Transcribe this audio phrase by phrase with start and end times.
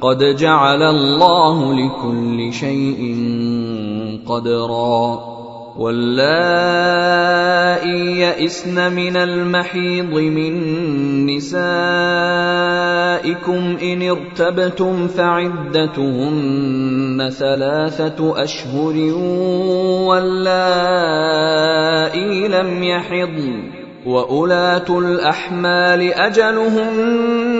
[0.00, 3.16] قد جعل الله لكل شيء
[4.26, 5.30] قدرا.
[5.76, 6.90] واللائي
[8.20, 10.52] يئسن من المحيض من
[11.26, 11.62] نسائكم
[13.82, 16.50] ان ارتبتم فعدتهن
[17.38, 18.96] ثلاثة اشهر
[20.08, 20.88] واللائي
[22.48, 23.80] لم يحضن.
[24.06, 27.49] واولات الاحمال اجلهن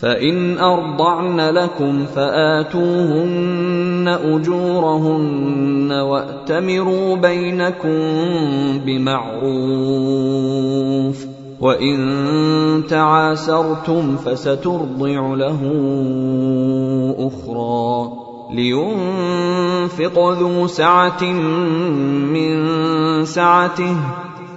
[0.00, 7.98] فإن أرضعن لكم فآتوهن أجورهن وأتمروا بينكم
[8.86, 9.50] بمعروف
[11.60, 15.60] وإن تعاسرتم فسترضع له
[17.18, 18.12] أخرى
[18.52, 21.24] لينفق ذو سعة
[22.32, 22.64] من
[23.24, 23.96] سعته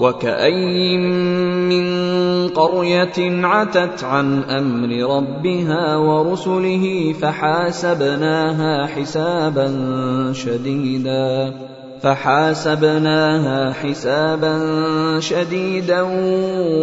[0.00, 1.00] وكاين
[1.68, 9.68] من قريه عتت عن أمر ربها ورسله فحاسبناها حسابا
[10.32, 11.54] شديدا
[12.02, 14.60] فحاسبناها حسابا
[15.20, 16.02] شديدا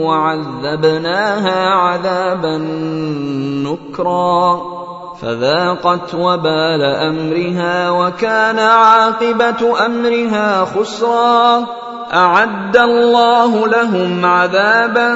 [0.04, 2.58] وعذبناها عذابا
[3.64, 4.62] نكرا
[5.22, 11.66] فذاقت وبال امرها وكان عاقبه امرها خسرا
[12.14, 15.16] أعد الله لهم عذابا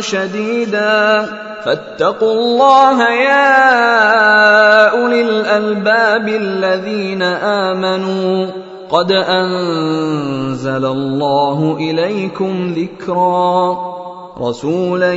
[0.00, 1.26] شديدا.
[1.64, 8.46] فاتقوا الله يا أولي الألباب الذين آمنوا.
[8.90, 13.76] قد أنزل الله إليكم ذكرا.
[14.40, 15.14] رسولا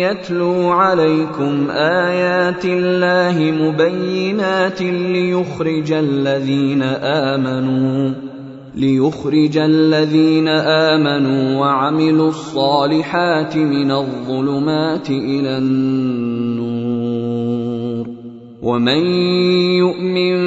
[0.00, 8.29] يتلو عليكم آيات الله مبينات ليخرج الذين آمنوا.
[8.74, 17.00] ليخرج الذين آمنوا وعملوا الصالحات من الظلمات إلى النور.
[18.62, 19.06] ومن
[19.78, 20.38] يؤمن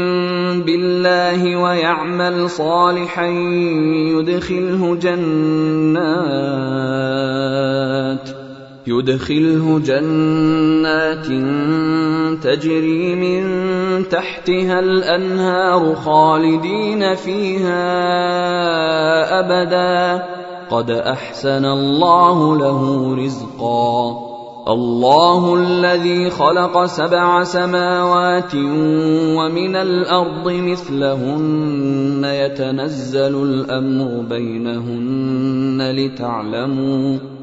[0.61, 3.27] بالله ويعمل صالحا
[4.15, 6.03] يدخله جنات.
[8.88, 11.27] يدخله جنات
[12.44, 13.44] تجري من
[14.09, 17.80] تحتها الأنهار خالدين فيها
[19.39, 20.24] أبدا.
[20.69, 24.19] قد أحسن الله له رزقا.
[24.68, 28.56] الله الذي خلق سبع سماوات
[29.36, 32.21] ومن الأرض مثلهن.
[32.24, 37.42] يتنزل الأمر بينهن لتعلموا